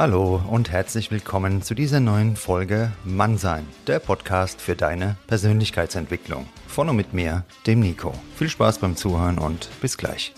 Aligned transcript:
Hallo 0.00 0.40
und 0.48 0.70
herzlich 0.70 1.10
willkommen 1.10 1.60
zu 1.60 1.74
dieser 1.74 1.98
neuen 1.98 2.36
Folge 2.36 2.92
Mannsein, 3.02 3.66
der 3.88 3.98
Podcast 3.98 4.60
für 4.60 4.76
deine 4.76 5.16
Persönlichkeitsentwicklung. 5.26 6.46
Von 6.68 6.88
und 6.88 6.94
mit 6.94 7.14
mir, 7.14 7.44
dem 7.66 7.80
Nico. 7.80 8.14
Viel 8.36 8.48
Spaß 8.48 8.78
beim 8.78 8.94
Zuhören 8.94 9.38
und 9.38 9.68
bis 9.80 9.98
gleich. 9.98 10.34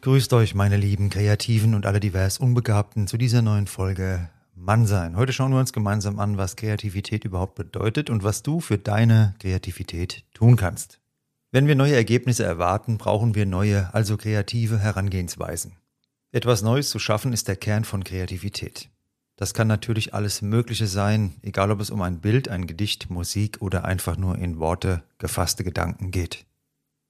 Grüßt 0.00 0.32
euch, 0.32 0.56
meine 0.56 0.76
lieben 0.76 1.10
Kreativen 1.10 1.76
und 1.76 1.86
alle 1.86 2.00
divers 2.00 2.38
Unbegabten, 2.38 3.06
zu 3.06 3.16
dieser 3.16 3.40
neuen 3.40 3.68
Folge 3.68 4.30
Mannsein. 4.66 5.16
Heute 5.16 5.32
schauen 5.32 5.52
wir 5.52 5.60
uns 5.60 5.72
gemeinsam 5.72 6.18
an, 6.18 6.38
was 6.38 6.56
Kreativität 6.56 7.24
überhaupt 7.24 7.54
bedeutet 7.54 8.10
und 8.10 8.24
was 8.24 8.42
du 8.42 8.58
für 8.58 8.78
deine 8.78 9.36
Kreativität 9.38 10.24
tun 10.34 10.56
kannst. 10.56 10.98
Wenn 11.52 11.68
wir 11.68 11.76
neue 11.76 11.94
Ergebnisse 11.94 12.44
erwarten, 12.44 12.98
brauchen 12.98 13.36
wir 13.36 13.46
neue, 13.46 13.94
also 13.94 14.16
kreative 14.16 14.80
Herangehensweisen. 14.80 15.76
Etwas 16.32 16.62
Neues 16.62 16.90
zu 16.90 16.98
schaffen 16.98 17.32
ist 17.32 17.46
der 17.46 17.54
Kern 17.54 17.84
von 17.84 18.02
Kreativität. 18.02 18.90
Das 19.36 19.54
kann 19.54 19.68
natürlich 19.68 20.14
alles 20.14 20.42
Mögliche 20.42 20.88
sein, 20.88 21.36
egal 21.42 21.70
ob 21.70 21.80
es 21.80 21.90
um 21.90 22.02
ein 22.02 22.20
Bild, 22.20 22.48
ein 22.48 22.66
Gedicht, 22.66 23.08
Musik 23.08 23.62
oder 23.62 23.84
einfach 23.84 24.16
nur 24.16 24.36
in 24.36 24.58
Worte 24.58 25.04
gefasste 25.18 25.62
Gedanken 25.62 26.10
geht. 26.10 26.44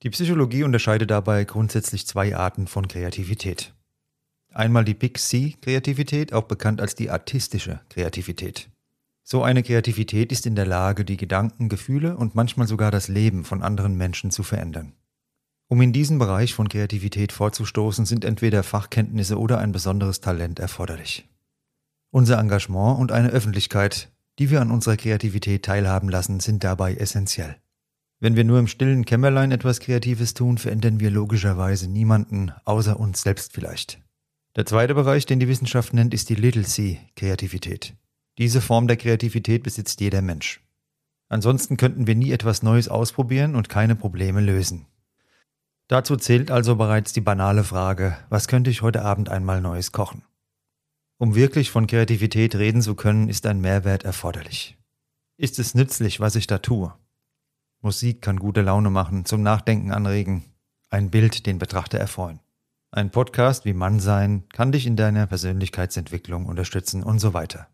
Die 0.02 0.10
Psychologie 0.10 0.62
unterscheidet 0.62 1.10
dabei 1.10 1.44
grundsätzlich 1.44 2.06
zwei 2.06 2.36
Arten 2.36 2.66
von 2.66 2.86
Kreativität. 2.86 3.72
Einmal 4.56 4.86
die 4.86 4.94
Big 4.94 5.18
C-Kreativität, 5.18 6.32
auch 6.32 6.44
bekannt 6.44 6.80
als 6.80 6.94
die 6.94 7.10
artistische 7.10 7.80
Kreativität. 7.90 8.70
So 9.22 9.42
eine 9.42 9.62
Kreativität 9.62 10.32
ist 10.32 10.46
in 10.46 10.56
der 10.56 10.64
Lage, 10.64 11.04
die 11.04 11.18
Gedanken, 11.18 11.68
Gefühle 11.68 12.16
und 12.16 12.34
manchmal 12.34 12.66
sogar 12.66 12.90
das 12.90 13.08
Leben 13.08 13.44
von 13.44 13.62
anderen 13.62 13.98
Menschen 13.98 14.30
zu 14.30 14.42
verändern. 14.42 14.94
Um 15.68 15.82
in 15.82 15.92
diesen 15.92 16.18
Bereich 16.18 16.54
von 16.54 16.70
Kreativität 16.70 17.32
vorzustoßen, 17.32 18.06
sind 18.06 18.24
entweder 18.24 18.62
Fachkenntnisse 18.62 19.38
oder 19.38 19.58
ein 19.58 19.72
besonderes 19.72 20.22
Talent 20.22 20.58
erforderlich. 20.58 21.28
Unser 22.10 22.38
Engagement 22.38 22.98
und 22.98 23.12
eine 23.12 23.28
Öffentlichkeit, 23.28 24.10
die 24.38 24.48
wir 24.48 24.62
an 24.62 24.70
unserer 24.70 24.96
Kreativität 24.96 25.66
teilhaben 25.66 26.08
lassen, 26.08 26.40
sind 26.40 26.64
dabei 26.64 26.94
essentiell. 26.94 27.56
Wenn 28.20 28.36
wir 28.36 28.44
nur 28.44 28.58
im 28.58 28.68
stillen 28.68 29.04
Kämmerlein 29.04 29.52
etwas 29.52 29.80
Kreatives 29.80 30.32
tun, 30.32 30.56
verändern 30.56 30.98
wir 30.98 31.10
logischerweise 31.10 31.90
niemanden, 31.90 32.52
außer 32.64 32.98
uns 32.98 33.20
selbst 33.20 33.52
vielleicht. 33.52 34.00
Der 34.56 34.64
zweite 34.64 34.94
Bereich, 34.94 35.26
den 35.26 35.38
die 35.38 35.48
Wissenschaft 35.48 35.92
nennt, 35.92 36.14
ist 36.14 36.30
die 36.30 36.34
Little 36.34 36.64
C 36.64 36.98
Kreativität. 37.14 37.94
Diese 38.38 38.62
Form 38.62 38.88
der 38.88 38.96
Kreativität 38.96 39.62
besitzt 39.62 40.00
jeder 40.00 40.22
Mensch. 40.22 40.62
Ansonsten 41.28 41.76
könnten 41.76 42.06
wir 42.06 42.14
nie 42.14 42.32
etwas 42.32 42.62
Neues 42.62 42.88
ausprobieren 42.88 43.54
und 43.54 43.68
keine 43.68 43.96
Probleme 43.96 44.40
lösen. 44.40 44.86
Dazu 45.88 46.16
zählt 46.16 46.50
also 46.50 46.76
bereits 46.76 47.12
die 47.12 47.20
banale 47.20 47.64
Frage, 47.64 48.16
was 48.30 48.48
könnte 48.48 48.70
ich 48.70 48.80
heute 48.80 49.02
Abend 49.02 49.28
einmal 49.28 49.60
Neues 49.60 49.92
kochen? 49.92 50.24
Um 51.18 51.34
wirklich 51.34 51.70
von 51.70 51.86
Kreativität 51.86 52.54
reden 52.56 52.80
zu 52.80 52.94
können, 52.94 53.28
ist 53.28 53.46
ein 53.46 53.60
Mehrwert 53.60 54.04
erforderlich. 54.04 54.78
Ist 55.36 55.58
es 55.58 55.74
nützlich, 55.74 56.18
was 56.18 56.34
ich 56.34 56.46
da 56.46 56.58
tue? 56.58 56.94
Musik 57.82 58.22
kann 58.22 58.38
gute 58.38 58.62
Laune 58.62 58.88
machen, 58.88 59.26
zum 59.26 59.42
Nachdenken 59.42 59.92
anregen, 59.92 60.44
ein 60.88 61.10
Bild 61.10 61.46
den 61.46 61.58
Betrachter 61.58 61.98
erfreuen. 61.98 62.40
Ein 62.90 63.10
Podcast 63.10 63.64
wie 63.64 63.74
Mann 63.74 64.00
sein 64.00 64.48
kann 64.50 64.72
dich 64.72 64.86
in 64.86 64.96
deiner 64.96 65.26
Persönlichkeitsentwicklung 65.26 66.46
unterstützen 66.46 67.02
und 67.02 67.18
so 67.18 67.34
weiter. 67.34 67.68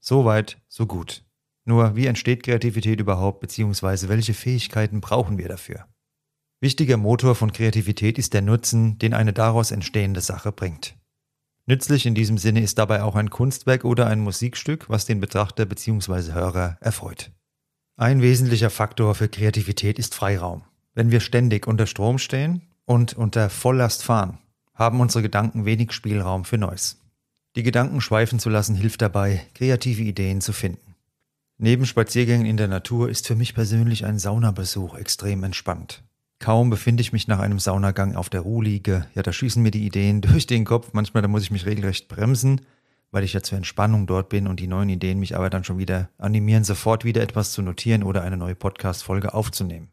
So 0.00 0.24
weit, 0.24 0.60
so 0.68 0.86
gut. 0.86 1.24
Nur, 1.64 1.96
wie 1.96 2.06
entsteht 2.06 2.42
Kreativität 2.42 3.00
überhaupt, 3.00 3.40
beziehungsweise 3.40 4.08
welche 4.08 4.34
Fähigkeiten 4.34 5.00
brauchen 5.00 5.36
wir 5.36 5.48
dafür? 5.48 5.86
Wichtiger 6.60 6.96
Motor 6.96 7.34
von 7.34 7.52
Kreativität 7.52 8.18
ist 8.18 8.32
der 8.32 8.40
Nutzen, 8.40 8.98
den 8.98 9.14
eine 9.14 9.32
daraus 9.32 9.72
entstehende 9.72 10.20
Sache 10.20 10.52
bringt. 10.52 10.96
Nützlich 11.66 12.06
in 12.06 12.14
diesem 12.14 12.38
Sinne 12.38 12.62
ist 12.62 12.78
dabei 12.78 13.02
auch 13.02 13.16
ein 13.16 13.28
Kunstwerk 13.28 13.84
oder 13.84 14.06
ein 14.06 14.20
Musikstück, 14.20 14.88
was 14.88 15.04
den 15.04 15.20
Betrachter 15.20 15.66
bzw. 15.66 16.32
Hörer 16.32 16.78
erfreut. 16.80 17.32
Ein 17.96 18.22
wesentlicher 18.22 18.70
Faktor 18.70 19.14
für 19.14 19.28
Kreativität 19.28 19.98
ist 19.98 20.14
Freiraum. 20.14 20.62
Wenn 20.94 21.10
wir 21.10 21.20
ständig 21.20 21.66
unter 21.66 21.86
Strom 21.86 22.18
stehen 22.18 22.62
und 22.84 23.14
unter 23.14 23.50
Volllast 23.50 24.02
fahren, 24.02 24.38
haben 24.76 25.00
unsere 25.00 25.22
Gedanken 25.22 25.64
wenig 25.64 25.92
Spielraum 25.92 26.44
für 26.44 26.58
Neues. 26.58 27.00
Die 27.56 27.62
Gedanken 27.62 28.00
schweifen 28.00 28.38
zu 28.38 28.50
lassen 28.50 28.76
hilft 28.76 29.02
dabei, 29.02 29.42
kreative 29.54 30.02
Ideen 30.02 30.40
zu 30.40 30.52
finden. 30.52 30.94
Neben 31.58 31.86
Spaziergängen 31.86 32.46
in 32.46 32.58
der 32.58 32.68
Natur 32.68 33.08
ist 33.08 33.26
für 33.26 33.34
mich 33.34 33.54
persönlich 33.54 34.04
ein 34.04 34.18
Saunabesuch 34.18 34.94
extrem 34.94 35.42
entspannt. 35.42 36.04
Kaum 36.38 36.68
befinde 36.68 37.00
ich 37.00 37.14
mich 37.14 37.28
nach 37.28 37.38
einem 37.38 37.58
Saunagang 37.58 38.14
auf 38.14 38.28
der 38.28 38.42
Ruhliege, 38.42 39.06
ja, 39.14 39.22
da 39.22 39.32
schießen 39.32 39.62
mir 39.62 39.70
die 39.70 39.86
Ideen 39.86 40.20
durch 40.20 40.46
den 40.46 40.66
Kopf, 40.66 40.90
manchmal 40.92 41.22
da 41.22 41.28
muss 41.28 41.42
ich 41.42 41.50
mich 41.50 41.64
regelrecht 41.64 42.08
bremsen, 42.08 42.60
weil 43.10 43.24
ich 43.24 43.32
ja 43.32 43.42
zur 43.42 43.56
Entspannung 43.56 44.06
dort 44.06 44.28
bin 44.28 44.46
und 44.46 44.60
die 44.60 44.66
neuen 44.66 44.90
Ideen 44.90 45.18
mich 45.18 45.34
aber 45.34 45.48
dann 45.48 45.64
schon 45.64 45.78
wieder 45.78 46.10
animieren, 46.18 46.64
sofort 46.64 47.06
wieder 47.06 47.22
etwas 47.22 47.52
zu 47.52 47.62
notieren 47.62 48.02
oder 48.02 48.22
eine 48.22 48.36
neue 48.36 48.54
Podcast-Folge 48.54 49.32
aufzunehmen. 49.32 49.88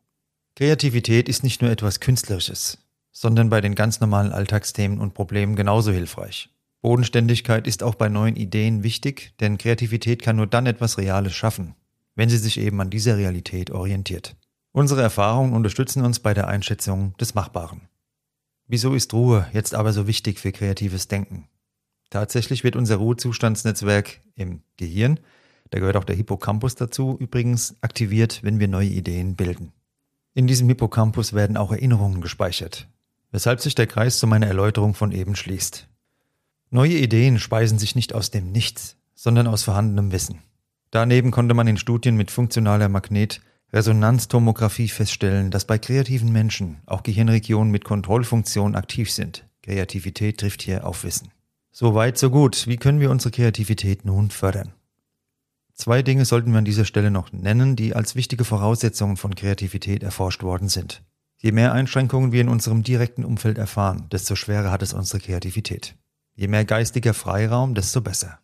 Kreativität 0.58 1.30
ist 1.30 1.44
nicht 1.44 1.62
nur 1.62 1.72
etwas 1.72 2.02
Künstlerisches, 2.02 2.83
sondern 3.14 3.50
bei 3.50 3.62
den 3.62 3.76
ganz 3.76 4.02
normalen 4.02 4.34
Alltagsthemen 4.34 5.00
und 5.00 5.14
Problemen 5.14 5.56
genauso 5.56 5.92
hilfreich. 5.92 6.50
Bodenständigkeit 6.82 7.66
ist 7.66 7.82
auch 7.82 7.96
bei 7.96 8.10
neuen 8.10 8.36
Ideen 8.36 8.84
wichtig, 8.84 9.34
denn 9.40 9.58
Kreativität 9.58 10.22
kann 10.22 10.36
nur 10.36 10.48
dann 10.48 10.66
etwas 10.66 10.98
Reales 10.98 11.34
schaffen, 11.34 11.76
wenn 12.16 12.28
sie 12.28 12.38
sich 12.38 12.60
eben 12.60 12.82
an 12.82 12.90
dieser 12.90 13.16
Realität 13.16 13.72
orientiert. 13.72 14.36
Unsere 14.74 15.02
Erfahrungen 15.02 15.54
unterstützen 15.54 16.04
uns 16.04 16.20
bei 16.20 16.34
der 16.34 16.50
Einschätzung 16.50 17.16
des 17.18 17.36
Machbaren. 17.36 17.88
Wieso 18.68 18.94
ist 18.94 19.14
Ruhe 19.14 19.48
jetzt 19.54 19.76
aber 19.76 19.94
so 19.94 20.08
wichtig 20.08 20.40
für 20.40 20.52
kreatives 20.52 21.08
Denken? 21.08 21.48
Tatsächlich 22.10 22.64
wird 22.64 22.76
unser 22.76 22.98
Ruhezustandsnetzwerk 22.98 24.20
im 24.36 24.62
Gehirn, 24.78 25.20
da 25.70 25.80
gehört 25.80 25.98
auch 25.98 26.04
der 26.04 26.16
Hippocampus 26.16 26.76
dazu, 26.76 27.18
übrigens 27.20 27.78
aktiviert, 27.82 28.44
wenn 28.44 28.60
wir 28.60 28.68
neue 28.68 28.90
Ideen 28.90 29.36
bilden. 29.36 29.74
In 30.36 30.46
diesem 30.46 30.68
Hippocampus 30.68 31.34
werden 31.34 31.58
auch 31.58 31.72
Erinnerungen 31.72 32.22
gespeichert, 32.22 32.88
weshalb 33.34 33.60
sich 33.60 33.76
der 33.76 33.88
Kreis 33.88 34.20
zu 34.20 34.28
meiner 34.28 34.48
Erläuterung 34.48 34.94
von 34.94 35.12
eben 35.12 35.36
schließt. 35.36 35.90
Neue 36.70 36.94
Ideen 36.94 37.40
speisen 37.40 37.80
sich 37.80 37.96
nicht 37.96 38.14
aus 38.14 38.32
dem 38.32 38.52
Nichts, 38.54 38.96
sondern 39.16 39.48
aus 39.48 39.64
vorhandenem 39.64 40.14
Wissen. 40.14 40.40
Daneben 40.92 41.32
konnte 41.32 41.56
man 41.56 41.68
in 41.68 41.78
Studien 41.78 42.16
mit 42.16 42.30
funktionaler 42.30 42.88
Magnetresonanztomographie 42.90 44.88
feststellen, 44.88 45.50
dass 45.50 45.66
bei 45.66 45.80
kreativen 45.80 46.32
Menschen 46.32 46.78
auch 46.86 47.02
Gehirnregionen 47.02 47.72
mit 47.72 47.84
Kontrollfunktion 47.84 48.76
aktiv 48.76 49.12
sind. 49.12 49.48
Kreativität 49.64 50.40
trifft 50.40 50.62
hier 50.62 50.86
auf 50.86 51.04
Wissen. 51.04 51.32
So 51.72 51.96
weit, 51.96 52.20
so 52.20 52.30
gut. 52.30 52.68
Wie 52.68 52.78
können 52.78 53.00
wir 53.00 53.10
unsere 53.10 53.32
Kreativität 53.32 54.06
nun 54.06 54.30
fördern? 54.30 54.74
Zwei 55.74 56.04
Dinge 56.04 56.26
sollten 56.26 56.52
wir 56.52 56.60
an 56.60 56.66
dieser 56.66 56.86
Stelle 56.86 57.10
noch 57.10 57.32
nennen, 57.34 57.76
die 57.76 57.96
als 57.96 58.16
wichtige 58.16 58.46
Voraussetzungen 58.46 59.18
von 59.18 59.34
Kreativität 59.34 60.04
erforscht 60.04 60.44
worden 60.44 60.70
sind. 60.70 61.02
Je 61.44 61.52
mehr 61.52 61.74
Einschränkungen 61.74 62.32
wir 62.32 62.40
in 62.40 62.48
unserem 62.48 62.84
direkten 62.84 63.26
Umfeld 63.26 63.58
erfahren, 63.58 64.08
desto 64.14 64.34
schwerer 64.34 64.72
hat 64.72 64.82
es 64.82 64.94
unsere 64.94 65.20
Kreativität. 65.20 65.94
Je 66.36 66.48
mehr 66.48 66.64
geistiger 66.64 67.14
Freiraum, 67.14 67.76
desto 67.76 68.00
besser. 68.00 68.40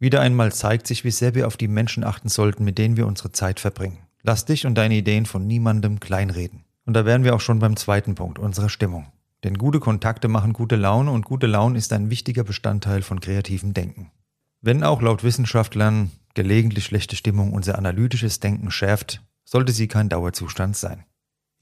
Wieder 0.00 0.20
einmal 0.20 0.52
zeigt 0.52 0.88
sich, 0.88 1.04
wie 1.04 1.12
sehr 1.12 1.36
wir 1.36 1.46
auf 1.46 1.56
die 1.56 1.68
Menschen 1.68 2.02
achten 2.02 2.28
sollten, 2.28 2.64
mit 2.64 2.78
denen 2.78 2.96
wir 2.96 3.06
unsere 3.06 3.30
Zeit 3.30 3.60
verbringen. 3.60 3.98
Lass 4.22 4.44
dich 4.44 4.66
und 4.66 4.74
deine 4.74 4.96
Ideen 4.96 5.24
von 5.24 5.46
niemandem 5.46 6.00
kleinreden. 6.00 6.64
Und 6.84 6.94
da 6.94 7.04
wären 7.04 7.22
wir 7.22 7.36
auch 7.36 7.40
schon 7.40 7.60
beim 7.60 7.76
zweiten 7.76 8.16
Punkt, 8.16 8.40
unserer 8.40 8.68
Stimmung. 8.68 9.06
Denn 9.44 9.56
gute 9.56 9.78
Kontakte 9.78 10.26
machen 10.26 10.52
gute 10.52 10.74
Laune 10.74 11.12
und 11.12 11.24
gute 11.24 11.46
Laune 11.46 11.78
ist 11.78 11.92
ein 11.92 12.10
wichtiger 12.10 12.42
Bestandteil 12.42 13.02
von 13.02 13.20
kreativem 13.20 13.72
Denken. 13.72 14.10
Wenn 14.60 14.82
auch 14.82 15.00
laut 15.00 15.22
Wissenschaftlern 15.22 16.10
gelegentlich 16.34 16.86
schlechte 16.86 17.14
Stimmung 17.14 17.52
unser 17.52 17.78
analytisches 17.78 18.40
Denken 18.40 18.72
schärft, 18.72 19.22
sollte 19.44 19.70
sie 19.70 19.86
kein 19.86 20.08
Dauerzustand 20.08 20.76
sein. 20.76 21.04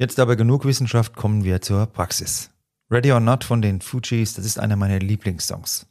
Jetzt 0.01 0.19
aber 0.19 0.35
genug 0.35 0.65
Wissenschaft, 0.65 1.15
kommen 1.15 1.45
wir 1.45 1.61
zur 1.61 1.85
Praxis. 1.85 2.49
Ready 2.91 3.13
or 3.13 3.21
Not 3.21 3.45
von 3.45 3.61
den 3.61 3.83
Fujis, 3.83 4.33
das 4.33 4.47
ist 4.47 4.59
einer 4.59 4.77
meiner 4.77 4.99
Lieblingssongs. 4.99 5.89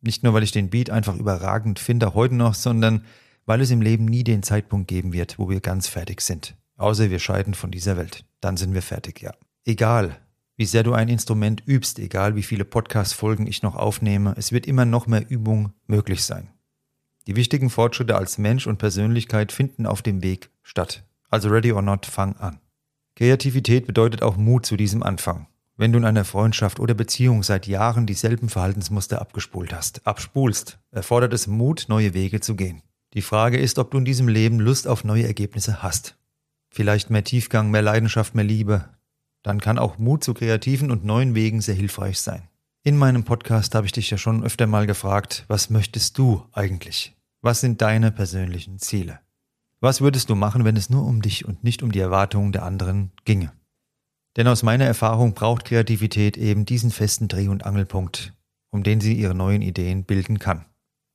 Nicht 0.00 0.22
nur, 0.22 0.32
weil 0.32 0.44
ich 0.44 0.52
den 0.52 0.70
Beat 0.70 0.90
einfach 0.90 1.16
überragend 1.16 1.80
finde, 1.80 2.14
heute 2.14 2.36
noch, 2.36 2.54
sondern 2.54 3.04
weil 3.46 3.60
es 3.60 3.72
im 3.72 3.82
Leben 3.82 4.04
nie 4.04 4.22
den 4.22 4.44
Zeitpunkt 4.44 4.86
geben 4.86 5.12
wird, 5.12 5.40
wo 5.40 5.50
wir 5.50 5.58
ganz 5.58 5.88
fertig 5.88 6.20
sind. 6.20 6.54
Außer 6.76 7.10
wir 7.10 7.18
scheiden 7.18 7.52
von 7.52 7.72
dieser 7.72 7.96
Welt. 7.96 8.24
Dann 8.40 8.56
sind 8.56 8.74
wir 8.74 8.80
fertig, 8.82 9.22
ja. 9.22 9.32
Egal, 9.64 10.16
wie 10.54 10.64
sehr 10.64 10.84
du 10.84 10.92
ein 10.92 11.08
Instrument 11.08 11.66
übst, 11.66 11.98
egal 11.98 12.36
wie 12.36 12.44
viele 12.44 12.64
Podcast-Folgen 12.64 13.48
ich 13.48 13.64
noch 13.64 13.74
aufnehme, 13.74 14.34
es 14.36 14.52
wird 14.52 14.68
immer 14.68 14.84
noch 14.84 15.08
mehr 15.08 15.28
Übung 15.28 15.72
möglich 15.88 16.22
sein. 16.22 16.46
Die 17.26 17.34
wichtigen 17.34 17.70
Fortschritte 17.70 18.14
als 18.14 18.38
Mensch 18.38 18.68
und 18.68 18.78
Persönlichkeit 18.78 19.50
finden 19.50 19.84
auf 19.84 20.00
dem 20.00 20.22
Weg 20.22 20.48
statt. 20.62 21.02
Also 21.28 21.48
ready 21.48 21.72
or 21.72 21.82
not, 21.82 22.06
fang 22.06 22.36
an. 22.36 22.60
Kreativität 23.18 23.84
bedeutet 23.84 24.22
auch 24.22 24.36
Mut 24.36 24.64
zu 24.64 24.76
diesem 24.76 25.02
Anfang. 25.02 25.48
Wenn 25.76 25.90
du 25.90 25.98
in 25.98 26.04
einer 26.04 26.24
Freundschaft 26.24 26.78
oder 26.78 26.94
Beziehung 26.94 27.42
seit 27.42 27.66
Jahren 27.66 28.06
dieselben 28.06 28.48
Verhaltensmuster 28.48 29.20
abgespult 29.20 29.74
hast, 29.74 30.06
abspulst, 30.06 30.78
erfordert 30.92 31.32
es 31.32 31.48
Mut, 31.48 31.86
neue 31.88 32.14
Wege 32.14 32.38
zu 32.38 32.54
gehen. 32.54 32.80
Die 33.14 33.22
Frage 33.22 33.58
ist, 33.58 33.80
ob 33.80 33.90
du 33.90 33.98
in 33.98 34.04
diesem 34.04 34.28
Leben 34.28 34.60
Lust 34.60 34.86
auf 34.86 35.02
neue 35.02 35.26
Ergebnisse 35.26 35.82
hast. 35.82 36.16
vielleicht 36.70 37.10
mehr 37.10 37.24
Tiefgang, 37.24 37.72
mehr 37.72 37.82
Leidenschaft, 37.82 38.36
mehr 38.36 38.44
Liebe, 38.44 38.88
dann 39.42 39.60
kann 39.60 39.80
auch 39.80 39.98
Mut 39.98 40.22
zu 40.22 40.32
kreativen 40.32 40.92
und 40.92 41.04
neuen 41.04 41.34
Wegen 41.34 41.60
sehr 41.60 41.74
hilfreich 41.74 42.20
sein. 42.20 42.46
In 42.84 42.96
meinem 42.96 43.24
Podcast 43.24 43.74
habe 43.74 43.86
ich 43.86 43.92
dich 43.92 44.10
ja 44.10 44.18
schon 44.18 44.44
öfter 44.44 44.68
mal 44.68 44.86
gefragt, 44.86 45.44
was 45.48 45.70
möchtest 45.70 46.18
du 46.18 46.46
eigentlich? 46.52 47.16
Was 47.40 47.62
sind 47.62 47.82
deine 47.82 48.12
persönlichen 48.12 48.78
Ziele? 48.78 49.18
Was 49.80 50.00
würdest 50.00 50.28
du 50.28 50.34
machen, 50.34 50.64
wenn 50.64 50.76
es 50.76 50.90
nur 50.90 51.06
um 51.06 51.22
dich 51.22 51.44
und 51.44 51.62
nicht 51.62 51.84
um 51.84 51.92
die 51.92 52.00
Erwartungen 52.00 52.50
der 52.50 52.64
anderen 52.64 53.12
ginge? 53.24 53.52
Denn 54.36 54.48
aus 54.48 54.64
meiner 54.64 54.86
Erfahrung 54.86 55.34
braucht 55.34 55.64
Kreativität 55.64 56.36
eben 56.36 56.64
diesen 56.64 56.90
festen 56.90 57.28
Dreh- 57.28 57.46
und 57.46 57.64
Angelpunkt, 57.64 58.34
um 58.70 58.82
den 58.82 59.00
sie 59.00 59.14
ihre 59.14 59.36
neuen 59.36 59.62
Ideen 59.62 60.02
bilden 60.02 60.40
kann. 60.40 60.64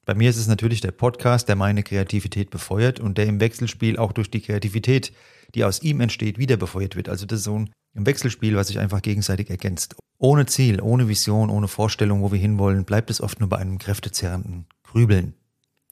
Bei 0.05 0.15
mir 0.15 0.29
ist 0.29 0.37
es 0.37 0.47
natürlich 0.47 0.79
der 0.79 0.91
Podcast, 0.91 1.49
der 1.49 1.57
meine 1.57 1.83
Kreativität 1.83 2.51
befeuert 2.51 3.01
und 3.01 3.17
der 3.17 3.25
im 3.25 3.41
Wechselspiel 3.41 3.97
auch 3.97 4.13
durch 4.13 4.31
die 4.31 4.41
Kreativität, 4.41 5.11
die 5.55 5.65
aus 5.65 5.81
ihm 5.81 5.99
entsteht, 5.99 6.37
wieder 6.37 6.55
befeuert 6.55 6.95
wird. 6.95 7.09
Also 7.09 7.25
das 7.25 7.39
ist 7.39 7.45
so 7.45 7.57
ein 7.57 8.05
Wechselspiel, 8.05 8.55
was 8.55 8.67
sich 8.67 8.79
einfach 8.79 9.01
gegenseitig 9.01 9.49
ergänzt. 9.49 9.95
Ohne 10.19 10.45
Ziel, 10.45 10.81
ohne 10.81 11.09
Vision, 11.09 11.49
ohne 11.49 11.67
Vorstellung, 11.67 12.21
wo 12.21 12.31
wir 12.31 12.39
hinwollen, 12.39 12.85
bleibt 12.85 13.09
es 13.09 13.19
oft 13.19 13.41
nur 13.41 13.49
bei 13.49 13.57
einem 13.57 13.77
kräftezerrenden 13.77 14.67
Grübeln. 14.83 15.33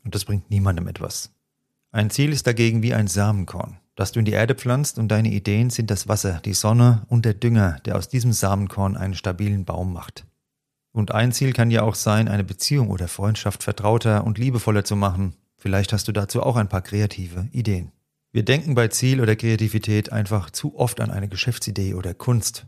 Und 0.06 0.16
das 0.16 0.24
bringt 0.24 0.50
niemandem 0.50 0.88
etwas. 0.88 1.34
Ein 1.94 2.10
Ziel 2.10 2.32
ist 2.32 2.48
dagegen 2.48 2.84
wie 2.84 2.94
ein 2.94 3.08
Samenkorn, 3.08 3.78
das 3.96 4.14
du 4.14 4.20
in 4.20 4.26
die 4.26 4.32
Erde 4.32 4.56
pflanzt 4.56 4.98
und 4.98 5.10
deine 5.10 5.30
Ideen 5.30 5.70
sind 5.70 5.92
das 5.92 6.08
Wasser, 6.08 6.40
die 6.46 6.54
Sonne 6.54 7.02
und 7.10 7.26
der 7.26 7.34
Dünger, 7.34 7.80
der 7.84 7.98
aus 7.98 8.08
diesem 8.08 8.32
Samenkorn 8.32 8.96
einen 8.96 9.14
stabilen 9.14 9.66
Baum 9.66 9.92
macht. 9.92 10.26
Und 10.94 11.12
ein 11.12 11.34
Ziel 11.34 11.52
kann 11.52 11.70
ja 11.70 11.82
auch 11.82 11.96
sein, 11.96 12.30
eine 12.30 12.46
Beziehung 12.46 12.90
oder 12.92 13.10
Freundschaft 13.10 13.62
vertrauter 13.64 14.24
und 14.24 14.38
liebevoller 14.38 14.86
zu 14.86 14.96
machen. 14.96 15.36
Vielleicht 15.58 15.92
hast 15.92 16.08
du 16.08 16.14
dazu 16.14 16.42
auch 16.42 16.56
ein 16.56 16.70
paar 16.70 16.82
kreative 16.82 17.50
Ideen. 17.52 17.92
Wir 18.32 18.44
denken 18.44 18.74
bei 18.74 18.88
Ziel 18.88 19.20
oder 19.20 19.36
Kreativität 19.36 20.14
einfach 20.14 20.50
zu 20.50 20.80
oft 20.80 21.02
an 21.02 21.12
eine 21.12 21.28
Geschäftsidee 21.28 21.96
oder 21.96 22.14
Kunst. 22.14 22.68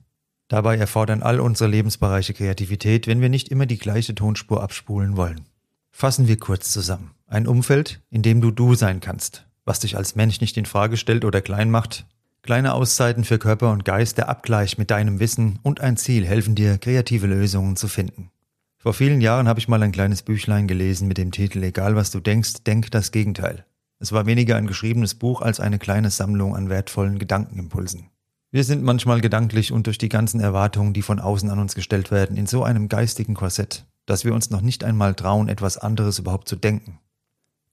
Dabei 0.50 0.76
erfordern 0.76 1.24
all 1.24 1.40
unsere 1.40 1.70
Lebensbereiche 1.70 2.34
Kreativität, 2.34 3.08
wenn 3.08 3.22
wir 3.22 3.30
nicht 3.30 3.48
immer 3.48 3.68
die 3.68 3.78
gleiche 3.78 4.16
Tonspur 4.16 4.62
abspulen 4.62 5.16
wollen. 5.16 5.46
Fassen 5.92 6.28
wir 6.28 6.38
kurz 6.38 6.74
zusammen. 6.74 7.12
Ein 7.34 7.48
Umfeld, 7.48 8.00
in 8.12 8.22
dem 8.22 8.42
du 8.42 8.52
du 8.52 8.76
sein 8.76 9.00
kannst, 9.00 9.48
was 9.66 9.80
dich 9.80 9.98
als 9.98 10.16
Mensch 10.16 10.40
nicht 10.40 10.56
in 10.56 10.68
Frage 10.68 10.98
stellt 10.98 11.26
oder 11.26 11.42
klein 11.42 11.72
macht. 11.72 12.06
Kleine 12.44 12.76
Auszeiten 12.76 13.24
für 13.24 13.40
Körper 13.40 13.72
und 13.72 13.86
Geist, 13.86 14.20
der 14.20 14.30
Abgleich 14.30 14.78
mit 14.78 14.92
deinem 14.92 15.20
Wissen 15.20 15.58
und 15.64 15.82
ein 15.82 15.98
Ziel 15.98 16.28
helfen 16.28 16.54
dir, 16.54 16.78
kreative 16.78 17.26
Lösungen 17.26 17.76
zu 17.76 17.88
finden. 17.88 18.30
Vor 18.78 18.94
vielen 18.94 19.20
Jahren 19.20 19.48
habe 19.48 19.60
ich 19.60 19.68
mal 19.68 19.82
ein 19.82 19.92
kleines 19.92 20.22
Büchlein 20.22 20.68
gelesen 20.68 21.08
mit 21.08 21.18
dem 21.18 21.32
Titel 21.32 21.64
Egal 21.64 21.96
was 21.96 22.12
du 22.12 22.20
denkst, 22.20 22.66
denk 22.68 22.92
das 22.92 23.12
Gegenteil. 23.12 23.66
Es 23.98 24.12
war 24.12 24.28
weniger 24.28 24.56
ein 24.56 24.68
geschriebenes 24.68 25.16
Buch 25.16 25.42
als 25.42 25.60
eine 25.60 25.80
kleine 25.80 26.12
Sammlung 26.12 26.56
an 26.56 26.70
wertvollen 26.70 27.18
Gedankenimpulsen. 27.18 28.12
Wir 28.52 28.64
sind 28.64 28.84
manchmal 28.84 29.22
gedanklich 29.22 29.72
und 29.72 29.88
durch 29.88 29.98
die 29.98 30.10
ganzen 30.10 30.40
Erwartungen, 30.40 30.94
die 30.94 31.02
von 31.02 31.20
außen 31.20 31.50
an 31.50 31.58
uns 31.58 31.74
gestellt 31.74 32.12
werden, 32.12 32.38
in 32.38 32.46
so 32.46 32.64
einem 32.64 32.90
geistigen 32.90 33.34
Korsett, 33.34 33.88
dass 34.06 34.24
wir 34.24 34.36
uns 34.36 34.52
noch 34.52 34.62
nicht 34.62 34.84
einmal 34.84 35.16
trauen, 35.16 35.50
etwas 35.50 35.80
anderes 35.80 36.20
überhaupt 36.20 36.48
zu 36.48 36.56
denken. 36.56 37.00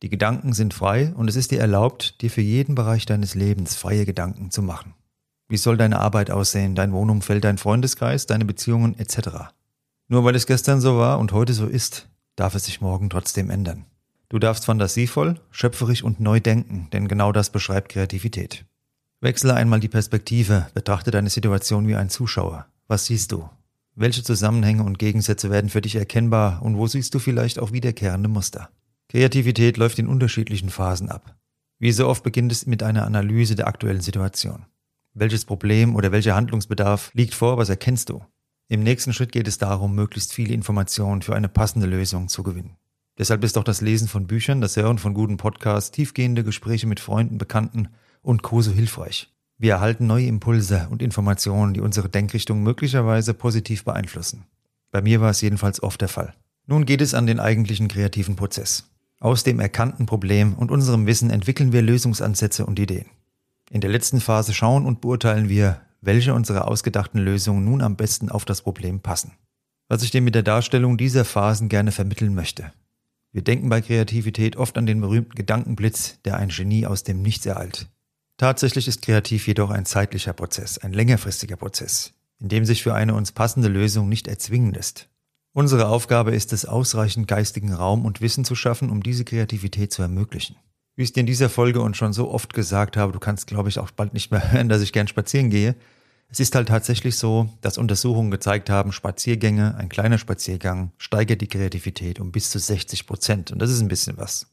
Die 0.03 0.09
Gedanken 0.09 0.55
sind 0.55 0.73
frei 0.73 1.13
und 1.15 1.29
es 1.29 1.37
ist 1.37 1.51
dir 1.51 1.61
erlaubt, 1.61 2.23
dir 2.23 2.31
für 2.31 2.41
jeden 2.41 2.75
Bereich 2.75 3.05
deines 3.05 3.35
Lebens 3.35 3.77
freie 3.77 4.07
Gedanken 4.07 4.51
zu 4.51 4.63
machen. 4.63 4.95
Wie 5.49 5.59
soll 5.59 5.77
deine 5.77 5.99
Arbeit 5.99 6.31
aussehen, 6.31 6.75
dein 6.75 6.93
Wohnumfeld, 6.93 7.45
dein 7.45 7.59
Freundeskreis, 7.59 8.27
deine 8.27 8.45
Beziehungen 8.45 8.99
etc. 8.99 9.53
Nur 10.09 10.25
weil 10.25 10.37
es 10.37 10.47
gestern 10.47 10.81
so 10.81 10.97
war 10.97 11.19
und 11.19 11.33
heute 11.33 11.53
so 11.53 11.67
ist, 11.67 12.09
darf 12.37 12.55
es 12.55 12.65
sich 12.65 12.81
morgen 12.81 13.11
trotzdem 13.11 13.51
ändern. 13.51 13.85
Du 14.31 14.39
darfst 14.39 14.65
fantasievoll, 14.65 15.41
schöpferisch 15.51 16.03
und 16.03 16.21
neu 16.21 16.41
denken, 16.41 16.89
denn 16.93 17.09
genau 17.09 17.33
das 17.33 17.51
beschreibt 17.51 17.91
Kreativität. 17.91 18.65
Wechsle 19.21 19.55
einmal 19.55 19.81
die 19.81 19.89
Perspektive, 19.89 20.69
betrachte 20.73 21.11
deine 21.11 21.29
Situation 21.29 21.87
wie 21.89 21.97
ein 21.97 22.09
Zuschauer. 22.09 22.67
Was 22.89 23.07
siehst 23.07 23.33
du? 23.33 23.51
Welche 23.97 24.23
Zusammenhänge 24.23 24.85
und 24.85 24.99
Gegensätze 24.99 25.51
werden 25.51 25.69
für 25.69 25.83
dich 25.83 25.97
erkennbar 25.97 26.63
und 26.63 26.79
wo 26.79 26.87
siehst 26.87 27.13
du 27.13 27.19
vielleicht 27.19 27.59
auch 27.59 27.73
wiederkehrende 27.73 28.29
Muster? 28.29 28.71
Kreativität 29.11 29.77
läuft 29.77 29.99
in 29.99 30.07
unterschiedlichen 30.07 30.71
Phasen 30.71 31.09
ab. 31.09 31.35
Wie 31.81 31.91
so 31.91 32.07
oft 32.07 32.23
beginnt 32.23 32.53
es 32.53 32.67
mit 32.67 32.85
einer 32.85 33.05
Analyse 33.05 33.57
der 33.57 33.67
aktuellen 33.67 34.03
Situation. 34.03 34.67
Welches 35.15 35.45
Problem 35.45 35.97
oder 35.97 36.13
welcher 36.13 36.37
Handlungsbedarf 36.37 37.11
liegt 37.13 37.35
vor, 37.35 37.59
was 37.59 37.69
erkennst 37.69 38.09
du? 38.09 38.23
Im 38.69 38.85
nächsten 38.85 39.13
Schritt 39.13 39.33
geht 39.33 39.49
es 39.49 39.59
darum, 39.59 39.97
möglichst 39.97 40.33
viele 40.33 40.55
Informationen 40.55 41.23
für 41.23 41.35
eine 41.35 41.49
passende 41.49 41.89
Lösung 41.89 42.29
zu 42.29 42.45
gewinnen. 42.45 42.77
Deshalb 43.19 43.43
ist 43.43 43.59
auch 43.59 43.65
das 43.65 43.81
Lesen 43.81 44.07
von 44.07 44.29
Büchern, 44.29 44.61
das 44.61 44.77
Hören 44.77 44.99
von 44.99 45.13
guten 45.13 45.39
Podcasts, 45.39 45.91
tiefgehende 45.91 46.45
Gespräche 46.45 46.87
mit 46.87 47.01
Freunden, 47.01 47.37
Bekannten 47.37 47.89
und 48.23 48.45
Co. 48.45 48.63
so 48.63 48.71
hilfreich. 48.71 49.35
Wir 49.59 49.73
erhalten 49.73 50.07
neue 50.07 50.27
Impulse 50.27 50.87
und 50.89 51.03
Informationen, 51.03 51.75
die 51.75 51.81
unsere 51.81 52.09
Denkrichtung 52.09 52.63
möglicherweise 52.63 53.35
positiv 53.35 53.83
beeinflussen. 53.83 54.45
Bei 54.93 55.03
mir 55.03 55.21
war 55.21 55.31
es 55.31 55.41
jedenfalls 55.41 55.83
oft 55.83 56.01
der 56.01 56.09
Fall. 56.09 56.33
Nun 56.69 56.85
geht 56.85 57.01
es 57.01 57.15
an 57.15 57.27
den 57.27 57.41
eigentlichen 57.41 57.89
kreativen 57.89 58.37
Prozess. 58.37 58.85
Aus 59.23 59.45
dem 59.45 59.61
erkannten 59.61 60.07
Problem 60.07 60.55
und 60.55 60.71
unserem 60.71 61.07
Wissen 61.07 61.29
entwickeln 61.29 61.73
wir 61.73 61.83
Lösungsansätze 61.83 62.65
und 62.65 62.79
Ideen. 62.79 63.05
In 63.71 63.83
der 63.83 63.91
letzten 63.91 64.19
Phase 64.19 64.55
schauen 64.55 64.87
und 64.87 65.03
beurteilen 65.03 65.51
wir, 65.51 65.83
welche 66.01 66.33
unserer 66.33 66.67
ausgedachten 66.67 67.21
Lösungen 67.21 67.67
nun 67.67 67.83
am 67.83 67.97
besten 67.97 68.31
auf 68.31 68.47
das 68.47 68.63
Problem 68.63 69.01
passen. 69.01 69.33
Was 69.89 70.03
ich 70.03 70.11
dir 70.11 70.23
mit 70.23 70.35
der 70.35 70.43
Darstellung 70.43 70.97
dieser 70.97 71.27
Phasen 71.27 71.69
gerne 71.69 71.93
vermitteln 71.93 72.35
möchte. 72.35 72.73
Wir 73.31 73.43
denken 73.43 73.69
bei 73.69 73.83
Kreativität 73.83 74.57
oft 74.57 74.79
an 74.79 74.87
den 74.87 75.03
berühmten 75.03 75.35
Gedankenblitz, 75.35 76.19
der 76.25 76.37
ein 76.37 76.49
Genie 76.49 76.87
aus 76.87 77.05
dem 77.05 77.21
Nichts 77.21 77.45
ereilt. 77.45 77.89
Tatsächlich 78.39 78.89
ist 78.89 79.03
kreativ 79.03 79.47
jedoch 79.47 79.69
ein 79.69 79.85
zeitlicher 79.85 80.33
Prozess, 80.33 80.79
ein 80.79 80.95
längerfristiger 80.95 81.57
Prozess, 81.57 82.15
in 82.39 82.49
dem 82.49 82.65
sich 82.65 82.83
für 82.83 82.95
eine 82.95 83.15
uns 83.15 83.33
passende 83.33 83.69
Lösung 83.69 84.09
nicht 84.09 84.29
erzwingen 84.29 84.73
lässt. 84.73 85.10
Unsere 85.53 85.89
Aufgabe 85.89 86.31
ist 86.31 86.53
es, 86.53 86.65
ausreichend 86.65 87.27
geistigen 87.27 87.73
Raum 87.73 88.05
und 88.05 88.21
Wissen 88.21 88.45
zu 88.45 88.55
schaffen, 88.55 88.89
um 88.89 89.03
diese 89.03 89.25
Kreativität 89.25 89.93
zu 89.93 90.01
ermöglichen. 90.03 90.57
Wie 90.95 91.03
ich 91.03 91.13
dir 91.13 91.21
in 91.21 91.27
dieser 91.27 91.49
Folge 91.49 91.81
und 91.81 91.97
schon 91.97 92.13
so 92.13 92.31
oft 92.31 92.55
gesagt 92.55 92.97
habe, 92.97 93.13
du 93.13 93.19
kannst, 93.19 93.49
glaube 93.49 93.69
ich, 93.69 93.79
auch 93.81 93.91
bald 93.91 94.15
nicht 94.15 94.31
mehr 94.31 94.53
hören, 94.53 94.69
dass 94.69 94.83
ich 94.83 94.93
gern 94.93 95.09
spazieren 95.09 95.51
gehe. 95.51 95.75
Es 96.29 96.39
ist 96.39 96.55
halt 96.55 96.69
tatsächlich 96.69 97.17
so, 97.17 97.49
dass 97.61 97.79
Untersuchungen 97.79 98.31
gezeigt 98.31 98.71
haben, 98.71 98.93
Spaziergänge, 98.93 99.75
ein 99.77 99.89
kleiner 99.89 100.19
Spaziergang, 100.19 100.93
steigert 100.99 101.41
die 101.41 101.49
Kreativität 101.49 102.21
um 102.21 102.31
bis 102.31 102.51
zu 102.51 102.61
60 102.61 103.07
Prozent. 103.07 103.51
Und 103.51 103.59
das 103.61 103.71
ist 103.71 103.81
ein 103.81 103.89
bisschen 103.89 104.17
was. 104.17 104.47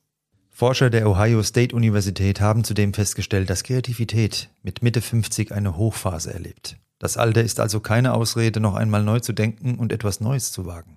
Forscher 0.50 0.90
der 0.90 1.07
Ohio 1.07 1.44
State 1.44 1.76
Universität 1.76 2.42
haben 2.42 2.64
zudem 2.64 2.95
festgestellt, 2.95 3.52
dass 3.52 3.64
Kreativität 3.64 4.50
mit 4.64 4.81
Mitte 4.81 5.02
50 5.02 5.52
eine 5.52 5.78
Hochphase 5.78 6.33
erlebt. 6.33 6.78
Das 7.00 7.16
Alter 7.16 7.44
ist 7.44 7.60
also 7.60 7.80
keine 7.80 8.14
Ausrede, 8.14 8.60
noch 8.60 8.74
einmal 8.74 9.04
neu 9.04 9.19
zu 9.19 9.33
denken 9.33 9.76
und 9.76 9.92
etwas 9.92 10.19
Neues 10.19 10.52
zu 10.52 10.66
wagen. 10.66 10.96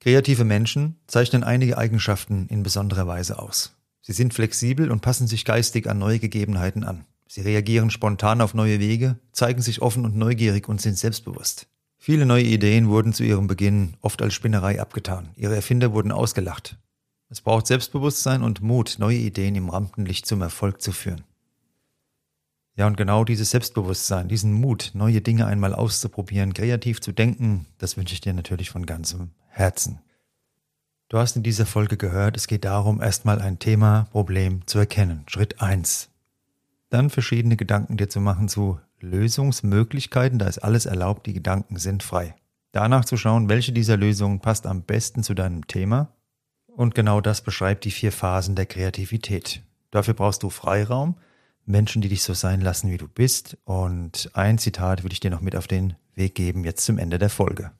Kreative 0.00 0.44
Menschen 0.44 0.96
zeichnen 1.08 1.42
einige 1.42 1.76
Eigenschaften 1.76 2.46
in 2.48 2.62
besonderer 2.62 3.06
Weise 3.06 3.38
aus. 3.40 3.74
Sie 4.00 4.12
sind 4.12 4.32
flexibel 4.32 4.90
und 4.90 5.00
passen 5.00 5.26
sich 5.26 5.44
geistig 5.44 5.88
an 5.88 5.98
neue 5.98 6.20
Gegebenheiten 6.20 6.84
an. 6.84 7.04
Sie 7.26 7.40
reagieren 7.40 7.90
spontan 7.90 8.40
auf 8.40 8.54
neue 8.54 8.78
Wege, 8.78 9.18
zeigen 9.32 9.60
sich 9.60 9.82
offen 9.82 10.04
und 10.04 10.16
neugierig 10.16 10.68
und 10.68 10.80
sind 10.80 10.96
selbstbewusst. 10.96 11.66
Viele 11.98 12.26
neue 12.26 12.44
Ideen 12.44 12.88
wurden 12.88 13.12
zu 13.12 13.24
ihrem 13.24 13.48
Beginn 13.48 13.96
oft 14.00 14.22
als 14.22 14.34
Spinnerei 14.34 14.80
abgetan. 14.80 15.30
Ihre 15.34 15.56
Erfinder 15.56 15.92
wurden 15.92 16.12
ausgelacht. 16.12 16.78
Es 17.28 17.40
braucht 17.40 17.66
Selbstbewusstsein 17.66 18.42
und 18.42 18.62
Mut, 18.62 18.96
neue 18.98 19.18
Ideen 19.18 19.56
im 19.56 19.68
Rampenlicht 19.68 20.24
zum 20.24 20.40
Erfolg 20.40 20.80
zu 20.80 20.92
führen. 20.92 21.24
Ja, 22.76 22.86
und 22.86 22.96
genau 22.96 23.24
dieses 23.24 23.50
Selbstbewusstsein, 23.50 24.28
diesen 24.28 24.52
Mut, 24.52 24.92
neue 24.94 25.20
Dinge 25.20 25.46
einmal 25.46 25.74
auszuprobieren, 25.74 26.54
kreativ 26.54 27.00
zu 27.00 27.10
denken, 27.10 27.66
das 27.78 27.96
wünsche 27.96 28.14
ich 28.14 28.20
dir 28.20 28.32
natürlich 28.32 28.70
von 28.70 28.86
ganzem 28.86 29.32
Herzen. 29.58 30.00
Du 31.08 31.18
hast 31.18 31.36
in 31.36 31.42
dieser 31.42 31.66
Folge 31.66 31.96
gehört, 31.96 32.36
es 32.36 32.46
geht 32.46 32.64
darum, 32.64 33.00
erstmal 33.00 33.40
ein 33.40 33.58
Thema, 33.58 34.08
Problem 34.12 34.66
zu 34.66 34.78
erkennen. 34.78 35.24
Schritt 35.26 35.60
eins. 35.60 36.10
Dann 36.90 37.10
verschiedene 37.10 37.56
Gedanken 37.56 37.96
dir 37.96 38.08
zu 38.08 38.20
machen 38.20 38.48
zu 38.48 38.78
Lösungsmöglichkeiten, 39.00 40.38
da 40.38 40.46
ist 40.46 40.58
alles 40.58 40.86
erlaubt, 40.86 41.26
die 41.26 41.32
Gedanken 41.32 41.76
sind 41.76 42.02
frei. 42.02 42.34
Danach 42.72 43.04
zu 43.04 43.16
schauen, 43.16 43.48
welche 43.48 43.72
dieser 43.72 43.96
Lösungen 43.96 44.40
passt 44.40 44.66
am 44.66 44.82
besten 44.82 45.22
zu 45.22 45.34
deinem 45.34 45.66
Thema 45.66 46.12
und 46.66 46.94
genau 46.94 47.20
das 47.20 47.40
beschreibt 47.40 47.84
die 47.84 47.90
vier 47.90 48.12
Phasen 48.12 48.54
der 48.54 48.66
Kreativität. 48.66 49.62
Dafür 49.90 50.14
brauchst 50.14 50.44
du 50.44 50.50
Freiraum, 50.50 51.16
Menschen, 51.64 52.02
die 52.02 52.08
dich 52.08 52.22
so 52.22 52.34
sein 52.34 52.60
lassen, 52.60 52.90
wie 52.90 52.96
du 52.98 53.08
bist. 53.08 53.58
Und 53.64 54.30
ein 54.34 54.58
Zitat 54.58 55.02
würde 55.02 55.12
ich 55.12 55.20
dir 55.20 55.30
noch 55.30 55.40
mit 55.40 55.56
auf 55.56 55.66
den 55.66 55.96
Weg 56.14 56.34
geben, 56.34 56.64
jetzt 56.64 56.84
zum 56.84 56.98
Ende 56.98 57.18
der 57.18 57.30
Folge. 57.30 57.72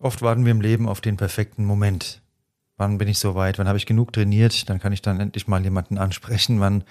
Oft 0.00 0.22
warten 0.22 0.44
wir 0.44 0.52
im 0.52 0.60
Leben 0.60 0.88
auf 0.88 1.00
den 1.00 1.16
perfekten 1.16 1.64
Moment. 1.64 2.22
Wann 2.76 2.98
bin 2.98 3.08
ich 3.08 3.18
soweit? 3.18 3.58
Wann 3.58 3.66
habe 3.66 3.78
ich 3.78 3.86
genug 3.86 4.12
trainiert? 4.12 4.68
Dann 4.70 4.78
kann 4.78 4.92
ich 4.92 5.02
dann 5.02 5.18
endlich 5.18 5.48
mal 5.48 5.62
jemanden 5.62 5.98
ansprechen. 5.98 6.60
Wann 6.60 6.84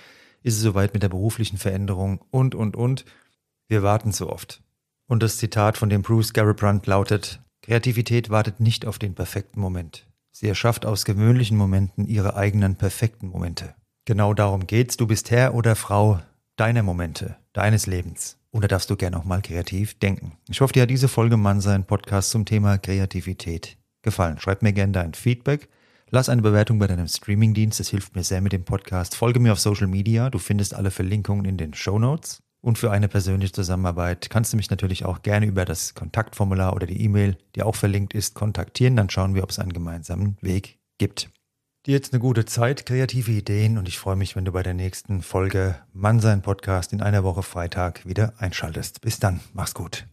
ist 0.44 0.56
es 0.56 0.62
soweit 0.62 0.94
mit 0.94 1.04
der 1.04 1.10
beruflichen 1.10 1.58
Veränderung? 1.58 2.20
Und, 2.32 2.54
und, 2.54 2.76
und. 2.76 3.06
Wir 3.70 3.82
warten 3.82 4.12
zu 4.12 4.30
oft. 4.30 4.62
Und 5.08 5.24
das 5.24 5.38
Zitat 5.38 5.78
von 5.78 5.90
dem 5.90 6.02
Bruce 6.02 6.34
Garibrand 6.34 6.86
lautet, 6.86 7.42
Kreativität 7.62 8.30
wartet 8.30 8.60
nicht 8.60 8.86
auf 8.86 9.00
den 9.00 9.16
perfekten 9.16 9.62
Moment. 9.62 10.06
Sie 10.32 10.48
erschafft 10.48 10.86
aus 10.86 11.06
gewöhnlichen 11.06 11.58
Momenten 11.58 12.06
ihre 12.06 12.36
eigenen 12.36 12.76
perfekten 12.76 13.30
Momente. 13.30 13.74
Genau 14.04 14.34
darum 14.34 14.68
geht's. 14.68 14.98
Du 14.98 15.08
bist 15.08 15.32
Herr 15.32 15.54
oder 15.54 15.76
Frau 15.76 16.20
deiner 16.58 16.84
Momente, 16.84 17.38
deines 17.54 17.88
Lebens. 17.88 18.37
Und 18.52 18.64
da 18.64 18.68
darfst 18.68 18.90
du 18.90 18.96
gerne 18.96 19.18
auch 19.18 19.26
mal 19.26 19.42
kreativ 19.42 20.00
denken. 20.00 20.38
Ich 20.50 20.62
hoffe, 20.62 20.74
dir 20.74 20.84
hat 20.84 20.90
diese 20.90 21.08
Folge 21.08 21.38
Mannsein 21.38 21.86
Podcast 21.86 22.32
zum 22.32 22.46
Thema 22.46 22.78
Kreativität 22.78 23.78
gefallen. 24.02 24.40
Schreib 24.40 24.62
mir 24.62 24.74
gerne 24.74 24.94
dein 24.94 25.14
Feedback. 25.14 25.70
Lass 26.10 26.30
eine 26.30 26.42
Bewertung 26.42 26.80
bei 26.80 26.88
deinem 26.88 27.08
Streamingdienst, 27.08 27.82
das 27.82 27.90
hilft 27.90 28.16
mir 28.16 28.24
sehr 28.24 28.40
mit 28.40 28.54
dem 28.54 28.64
Podcast. 28.64 29.16
Folge 29.16 29.42
mir 29.42 29.52
auf 29.52 29.60
Social 29.60 29.88
Media, 29.88 30.30
du 30.30 30.40
findest 30.40 30.74
alle 30.74 30.90
Verlinkungen 30.90 31.44
in 31.44 31.58
den 31.58 31.74
Show 31.74 32.00
Notes. 32.00 32.42
Und 32.62 32.78
für 32.78 32.92
eine 32.92 33.08
persönliche 33.08 33.52
Zusammenarbeit 33.52 34.30
kannst 34.30 34.54
du 34.54 34.58
mich 34.58 34.70
natürlich 34.70 35.06
auch 35.06 35.22
gerne 35.22 35.46
über 35.46 35.66
das 35.66 35.94
Kontaktformular 35.94 36.74
oder 36.74 36.88
die 36.88 37.02
E-Mail, 37.02 37.38
die 37.56 37.64
auch 37.64 37.76
verlinkt 37.76 38.14
ist, 38.14 38.34
kontaktieren. 38.34 38.96
Dann 38.96 39.10
schauen 39.10 39.36
wir, 39.36 39.44
ob 39.44 39.52
es 39.52 39.60
einen 39.60 39.74
gemeinsamen 39.74 40.38
Weg 40.42 40.80
gibt. 40.98 41.30
Dir 41.88 41.94
jetzt 41.94 42.12
eine 42.12 42.20
gute 42.20 42.44
Zeit, 42.44 42.86
kreative 42.86 43.32
Ideen 43.32 43.78
und 43.78 43.88
ich 43.88 43.98
freue 43.98 44.18
mich, 44.18 44.36
wenn 44.36 44.44
du 44.44 44.52
bei 44.52 44.62
der 44.62 44.74
nächsten 44.74 45.22
Folge 45.22 45.76
Mannsein 45.94 46.42
Podcast 46.42 46.92
in 46.92 47.02
einer 47.02 47.24
Woche 47.24 47.44
Freitag 47.44 48.06
wieder 48.06 48.34
einschaltest. 48.40 49.00
Bis 49.00 49.20
dann, 49.20 49.40
mach's 49.54 49.74
gut. 49.74 50.06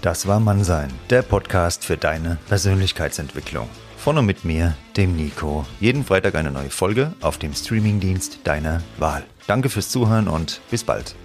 Das 0.00 0.28
war 0.28 0.38
Mannsein, 0.38 0.92
der 1.10 1.22
Podcast 1.22 1.84
für 1.84 1.96
deine 1.96 2.38
Persönlichkeitsentwicklung. 2.46 3.68
Von 3.96 4.16
und 4.16 4.26
mit 4.26 4.44
mir, 4.44 4.76
dem 4.96 5.16
Nico. 5.16 5.66
Jeden 5.80 6.04
Freitag 6.04 6.36
eine 6.36 6.52
neue 6.52 6.70
Folge 6.70 7.14
auf 7.20 7.38
dem 7.38 7.52
Streamingdienst 7.52 8.38
deiner 8.44 8.80
Wahl. 8.98 9.24
Danke 9.48 9.68
fürs 9.68 9.88
Zuhören 9.88 10.28
und 10.28 10.60
bis 10.70 10.84
bald. 10.84 11.16